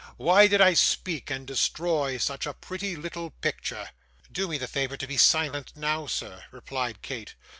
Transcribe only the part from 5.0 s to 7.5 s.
be silent now, sir,' replied Kate.